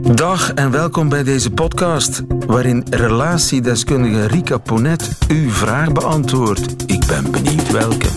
[0.00, 6.90] Dag en welkom bij deze podcast, waarin relatiedeskundige Rika Ponet uw vraag beantwoordt.
[6.90, 8.08] Ik ben benieuwd welke.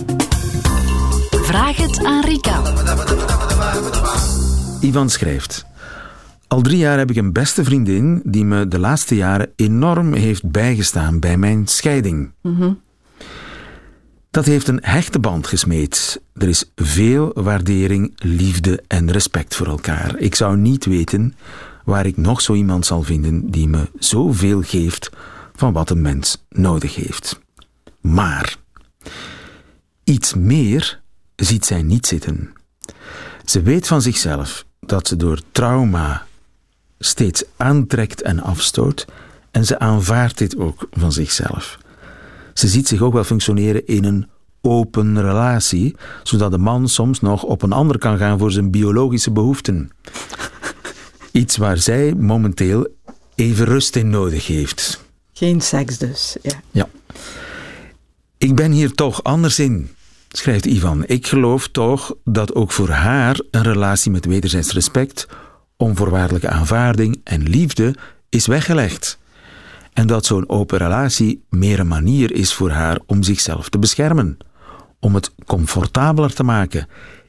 [1.31, 2.61] Vraag het aan Rika.
[4.81, 5.65] Ivan schrijft.
[6.47, 10.51] Al drie jaar heb ik een beste vriendin die me de laatste jaren enorm heeft
[10.51, 12.31] bijgestaan bij mijn scheiding.
[14.35, 16.21] Dat heeft een hechte band gesmeed.
[16.33, 20.17] Er is veel waardering, liefde en respect voor elkaar.
[20.17, 21.35] Ik zou niet weten
[21.83, 25.09] waar ik nog zo iemand zal vinden die me zoveel geeft
[25.55, 27.39] van wat een mens nodig heeft.
[28.01, 28.55] Maar
[30.03, 31.01] iets meer
[31.35, 32.53] ziet zij niet zitten.
[33.45, 36.25] Ze weet van zichzelf dat ze door trauma
[36.99, 39.05] steeds aantrekt en afstoot
[39.51, 41.77] en ze aanvaardt dit ook van zichzelf.
[42.57, 44.27] Ze ziet zich ook wel functioneren in een
[44.61, 49.31] open relatie, zodat de man soms nog op een ander kan gaan voor zijn biologische
[49.31, 49.89] behoeften.
[51.31, 52.87] Iets waar zij momenteel
[53.35, 55.03] even rust in nodig heeft.
[55.33, 56.61] Geen seks dus, ja.
[56.71, 56.87] Ja.
[58.37, 59.89] Ik ben hier toch anders in,
[60.29, 61.03] schrijft Ivan.
[61.05, 65.27] Ik geloof toch dat ook voor haar een relatie met wederzijds respect,
[65.77, 67.95] onvoorwaardelijke aanvaarding en liefde
[68.29, 69.17] is weggelegd.
[69.95, 74.37] En dat zo'n open relatie meer een manier is voor haar om zichzelf te beschermen,
[74.99, 76.87] om het comfortabeler te maken.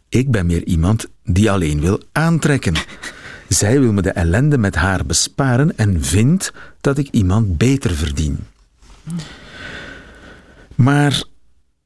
[0.09, 2.75] Ik ben meer iemand die alleen wil aantrekken.
[3.49, 8.39] Zij wil me de ellende met haar besparen en vindt dat ik iemand beter verdien.
[10.75, 11.23] Maar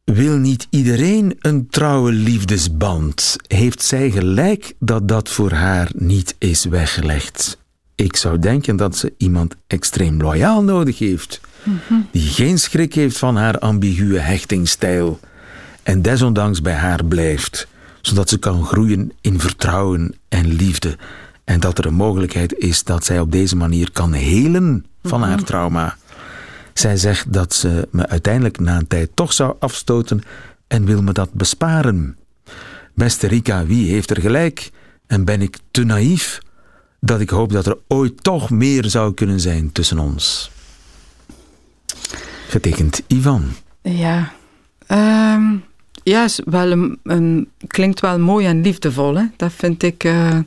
[0.05, 3.37] wil niet iedereen een trouwe liefdesband?
[3.47, 7.59] Heeft zij gelijk dat dat voor haar niet is weggelegd?
[8.01, 11.41] Ik zou denken dat ze iemand extreem loyaal nodig heeft,
[12.11, 15.21] die geen schrik heeft van haar ambiguë hechtingstijl
[15.83, 17.67] en desondanks bij haar blijft,
[18.01, 20.97] zodat ze kan groeien in vertrouwen en liefde
[21.45, 25.43] en dat er een mogelijkheid is dat zij op deze manier kan helen van haar
[25.43, 25.97] trauma.
[26.75, 30.23] Zij zegt dat ze me uiteindelijk na een tijd toch zou afstoten
[30.67, 32.17] en wil me dat besparen.
[32.95, 34.71] Beste Rika, wie heeft er gelijk?
[35.07, 36.41] En ben ik te naïef
[37.01, 40.51] dat ik hoop dat er ooit toch meer zou kunnen zijn tussen ons?
[42.49, 43.53] Getekend Ivan.
[43.83, 44.33] Ja,
[44.91, 45.57] Ehm,
[46.11, 49.25] ja is wel een, een- klinkt wel mooi en liefdevol, hè?
[49.37, 50.05] dat vind ik.
[50.05, 50.39] eh,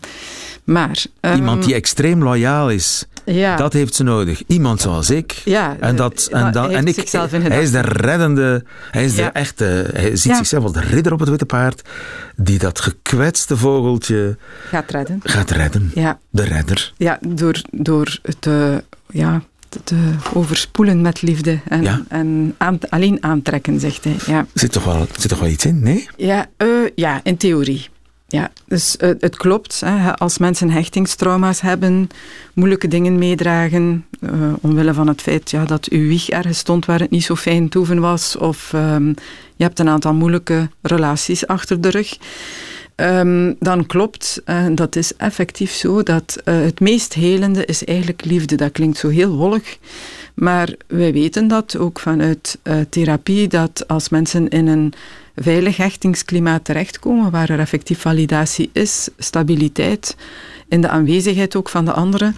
[0.64, 1.06] maar.
[1.20, 3.06] ehm, Iemand die extreem loyaal is.
[3.26, 4.44] ja, Dat heeft ze nodig.
[4.48, 5.32] Iemand zoals ik.
[5.46, 7.10] Ja, en dat, en hij en ik,
[7.52, 11.20] hij is de reddende, hij is de echte, hij ziet zichzelf als de ridder op
[11.20, 11.82] het witte paard,
[12.36, 14.38] die dat gekwetste vogeltje
[14.70, 15.20] gaat redden.
[15.24, 15.92] gaat redden.
[15.96, 16.94] Ja, De redder.
[16.98, 18.76] ja door, door het eh,
[19.10, 19.42] ja,
[19.84, 19.96] te,
[20.34, 22.02] overspoelen met liefde en, Ja.
[22.08, 24.16] en aan, alleen aantrekken, zegt hij.
[24.26, 26.08] Ja, Zit toch wel, zit toch wel iets in, nee?
[26.18, 27.92] ja, eh, ja in theorie.
[28.28, 29.82] Ja, dus eh, het klopt.
[29.86, 32.10] Hè, als mensen hechtingstrauma's hebben,
[32.54, 37.00] moeilijke dingen meedragen, eh, omwille van het feit ja, dat uw wieg ergens stond waar
[37.00, 39.08] het niet zo fijn toeven was, of ehm,
[39.56, 42.18] je hebt een aantal moeilijke relaties achter de rug,
[42.96, 48.26] Ehm, dan klopt, eh, dat is effectief zo, dat eh, het meest helende is eigenlijk
[48.26, 48.56] liefde.
[48.56, 49.78] Dat klinkt zo heel wollig,
[50.34, 54.94] maar wij weten dat ook vanuit eh, therapie, dat als mensen in een
[55.36, 60.16] veilig hechtingsklimaat terechtkomen, waar er effectief validatie is, stabiliteit,
[60.68, 62.36] in de aanwezigheid ook van de anderen,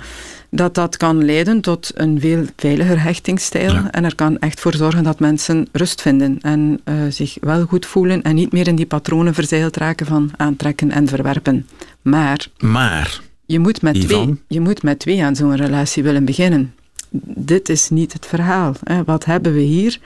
[0.49, 3.73] dat dat kan leiden tot een veel veiliger hechtingsstijl.
[3.73, 3.91] Ja.
[3.91, 7.85] En er kan echt voor zorgen dat mensen rust vinden en eh, zich wel goed
[7.85, 11.67] voelen en niet meer in die patronen verzeild raken van aantrekken en verwerpen.
[12.01, 14.07] Maar Maar, je moet met, Ivan?
[14.07, 16.73] twee, je moet met twee aan zo'n relatie willen beginnen.
[17.35, 18.73] Dit is niet het verhaal.
[18.83, 19.03] Hè.
[19.03, 19.99] Wat hebben we hier?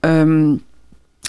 [0.00, 0.54] Ehm,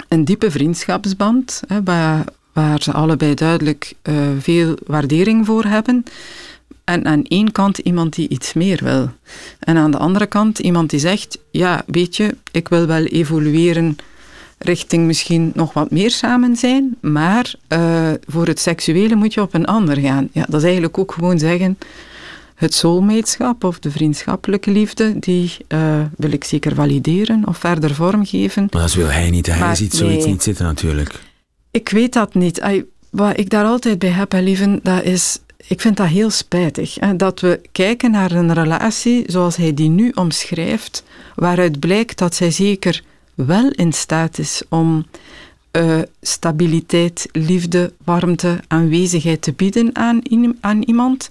[0.10, 6.04] een diepe vriendschapsband, hè, waar, waar ze allebei duidelijk eh, veel waardering voor hebben.
[6.84, 9.10] En aan één kant iemand die iets meer wil.
[9.60, 13.96] En aan de andere kant iemand die zegt, ja, weet je, ik wil wel evolueren
[14.58, 19.54] richting misschien nog wat meer samen zijn, maar eh, voor het seksuele moet je op
[19.54, 20.30] een ander gaan.
[20.32, 21.78] Ja, dat is eigenlijk ook gewoon zeggen,
[22.56, 28.68] het soulmateschap of de vriendschappelijke liefde, die eh, wil ik zeker valideren of verder vormgeven.
[28.72, 29.46] maar dat wil hij niet.
[29.46, 30.34] Hij Maar ziet zoiets nee.
[30.34, 31.20] niet zitten natuurlijk.
[31.72, 32.62] Ik weet dat niet.
[32.62, 35.40] Ai, wat ik daar altijd bij heb, hè, lieven, dat is...
[35.68, 36.96] Ik vind dat heel spijtig.
[36.96, 41.04] Hè, dat we kijken naar een relatie zoals hij die nu omschrijft,
[41.36, 45.06] waaruit blijkt dat zij zeker wel in staat is om
[45.72, 50.22] eh, stabiliteit, liefde, warmte, aanwezigheid te bieden aan,
[50.60, 51.30] aan iemand,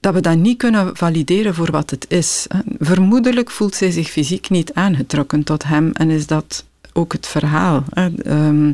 [0.00, 2.46] dat we dat niet kunnen valideren voor wat het is.
[2.78, 6.64] Vermoedelijk voelt zij zich fysiek niet aangetrokken tot hem en is dat
[6.96, 7.84] ook het verhaal.
[7.90, 8.08] Hè.
[8.22, 8.72] Ehm,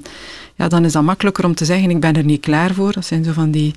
[0.55, 2.93] ja, dan is dat makkelijker om te zeggen, ik ben er niet klaar voor.
[2.93, 3.75] Dat zijn zo van die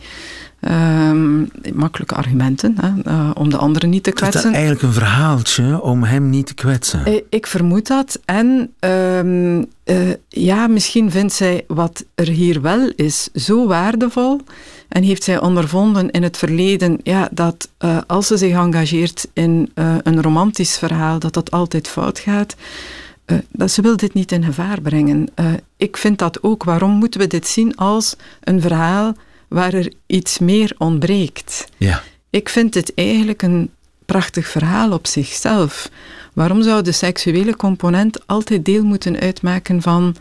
[0.60, 4.40] ehm, makkelijke argumenten, hè, uh, om de anderen niet te kwetsen.
[4.40, 7.06] Is dat eigenlijk een verhaaltje om hem niet te kwetsen?
[7.06, 8.20] Ik, ik vermoed dat.
[8.26, 14.42] En um, uh, ja, misschien vindt zij wat er hier wel is zo waardevol
[14.90, 19.72] en heeft zij ondervonden in het verleden ja, dat uh, als ze zich engageert in
[20.04, 22.56] een romantisch verhaal, dat dat altijd fout gaat.
[23.26, 25.28] Uh, dat ze wil dit niet in gevaar brengen.
[25.40, 26.64] Uh, ik vind dat ook.
[26.64, 29.14] Waarom moeten we dit zien als een verhaal
[29.48, 31.68] waar er iets meer ontbreekt?
[31.78, 32.04] Ja.
[32.30, 33.72] Ik vind dit eigenlijk een
[34.06, 35.90] prachtig verhaal op zichzelf.
[36.34, 40.16] Waarom zou de seksuele component altijd deel moeten uitmaken van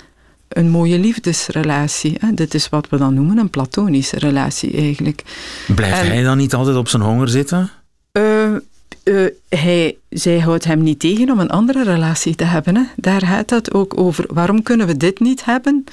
[0.48, 2.16] een mooie liefdesrelatie?
[2.20, 2.32] Hè?
[2.32, 5.22] Dit is wat we dan noemen een platonische relatie eigenlijk.
[5.74, 7.70] Blijft en, hij dan niet altijd op zijn honger zitten?
[8.12, 8.56] Uh,
[9.04, 12.76] uh, hij, zij houdt hem niet tegen om een andere relatie te hebben.
[12.76, 12.82] Hè.
[12.96, 14.24] Daar gaat het ook over.
[14.28, 15.84] Waarom kunnen we dit niet hebben?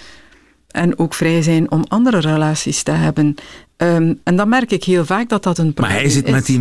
[0.68, 3.36] En ook vrij zijn om andere relaties te hebben.
[3.78, 6.04] Um, en dan merk ik heel vaak dat dat een probleem is.
[6.04, 6.60] Maar hij zit met die,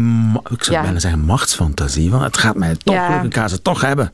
[0.50, 0.82] ik zou ja.
[0.82, 2.10] bijna zeggen, machtsfantasie.
[2.10, 3.08] Want het gaat mij toch ja.
[3.08, 4.12] lukken, ik ga ze toch hebben.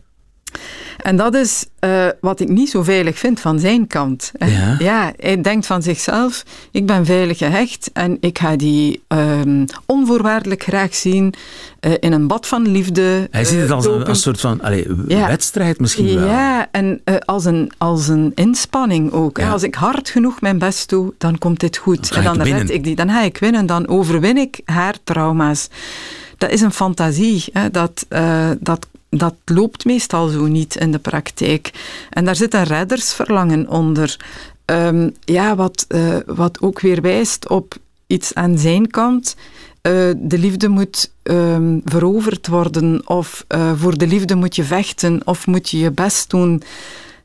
[1.07, 4.33] En dat is uh, wat ik niet zo veilig vind van zijn kant.
[4.39, 4.77] Ja.
[4.79, 10.63] ja, hij denkt van zichzelf, ik ben veilig gehecht en ik ga die um, onvoorwaardelijk
[10.63, 11.35] graag zien
[11.81, 13.29] uh, in een bad van liefde.
[13.31, 15.27] Hij ziet het als een, een, soort van allez, ja.
[15.27, 16.29] wedstrijd misschien wel.
[16.29, 19.39] Ja, en als, een, als een inspanning ook.
[19.39, 19.51] Ja.
[19.51, 22.15] Als ik hard genoeg mijn best doe, dan komt dit goed.
[22.15, 22.97] Dan en dan red ik die.
[22.97, 25.69] Dan ga ik winnen, dan overwin ik haar trauma's.
[26.39, 27.45] Dat is een fantasie.
[27.53, 28.07] Hè, dat,
[28.59, 28.87] dat
[29.19, 31.71] dat loopt meestal zo niet in de praktijk.
[32.11, 34.17] En daar zit een reddersverlangen onder.
[34.67, 37.77] Um, ja, wat, uh, wat ook weer wijst op
[38.07, 39.37] iets aan zijn kant.
[39.83, 45.21] Uh, de liefde moet um, veroverd worden, of uh, voor de liefde moet je vechten,
[45.25, 46.63] of moet je je best doen.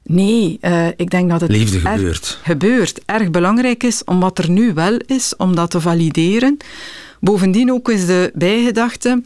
[0.04, 2.40] Nee, uh, ik denk dat het Liefde gebeurt.
[2.44, 3.02] gebeurt.
[3.06, 6.58] Erg belangrijk is om wat er nu wel is, om dat te valideren.
[7.20, 9.22] Bovendien ook is de bijgedachte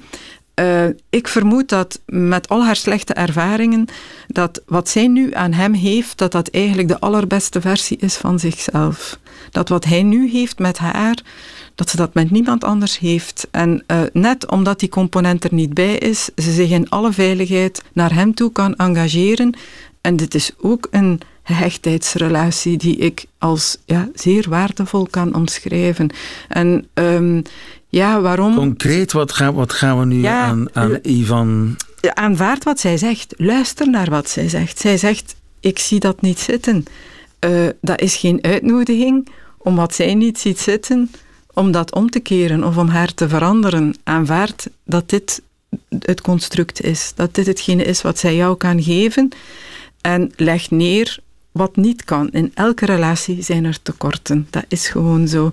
[0.59, 3.85] uh, ik vermoed dat met al haar slechte ervaringen,
[4.27, 8.39] dat wat zij nu aan hem heeft, dat dat eigenlijk de allerbeste versie is van
[8.39, 9.19] zichzelf.
[9.51, 11.15] Dat wat hij nu heeft met haar,
[11.75, 13.47] dat ze dat met niemand anders heeft.
[13.51, 17.83] En uh, net omdat die component er niet bij is, ze zich in alle veiligheid
[17.93, 19.55] naar hem toe kan engageren.
[20.01, 26.09] En dit is ook een gehechtheidsrelatie die ik als ja, zeer waardevol kan omschrijven.
[26.47, 27.41] En um,
[27.95, 28.56] ja, waarom?
[28.56, 31.75] Concreet, wat gaan, wat gaan we nu ja, aan, aan Ivan...
[32.13, 33.33] Aanvaard wat zij zegt.
[33.38, 34.80] Luister naar wat zij zegt.
[34.80, 36.86] Zij zegt, ik zie dat niet zitten.
[37.45, 39.27] Uh, dat is geen uitnodiging
[39.57, 41.12] om wat zij niet ziet zitten,
[41.53, 43.95] om dat om te keren of om haar te veranderen.
[44.03, 45.41] Aanvaard dat dit
[46.00, 47.12] het construct is.
[47.15, 49.30] Dat dit hetgene is wat zij jou kan geven.
[50.01, 51.19] En leg neer
[51.51, 52.30] wat niet kan.
[52.31, 54.48] In elke relatie zijn er tekorten.
[54.50, 55.51] Dat is gewoon zo.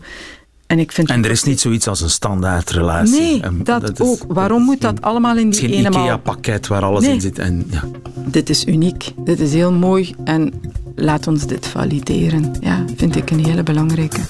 [0.73, 3.21] En, ik vind en er is niet zoiets als een standaardrelatie.
[3.21, 4.25] Nee, dat, dat ook.
[4.29, 5.89] Waarom moet dat allemaal in die ene.
[5.89, 7.15] IKEA-pakket waar alles nee.
[7.15, 7.39] in zit.
[7.39, 7.85] En, ja.
[8.15, 9.13] Dit is uniek.
[9.25, 10.15] Dit is heel mooi.
[10.25, 10.53] En
[10.95, 12.53] laat ons dit valideren.
[12.61, 14.21] Ja, vind ik een hele belangrijke.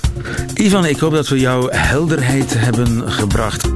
[0.55, 3.69] Ivan, ik hoop dat we jouw helderheid hebben gebracht.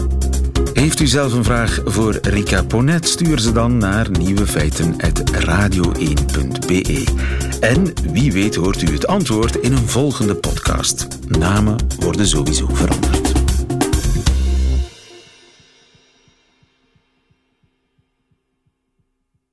[0.77, 3.09] Heeft u zelf een vraag voor Rika Ponet?
[3.09, 7.05] Stuur ze dan naar nieuwefeiten.radio1.be.
[7.61, 11.07] En wie weet hoort u het antwoord in een volgende podcast.
[11.29, 13.26] Namen worden sowieso veranderd.